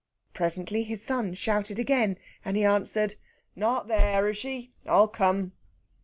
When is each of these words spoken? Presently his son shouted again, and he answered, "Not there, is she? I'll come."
Presently 0.33 0.81
his 0.81 1.03
son 1.03 1.35
shouted 1.35 1.77
again, 1.77 2.17
and 2.43 2.57
he 2.57 2.65
answered, 2.65 3.17
"Not 3.55 3.87
there, 3.87 4.27
is 4.29 4.37
she? 4.39 4.73
I'll 4.87 5.07
come." 5.07 5.51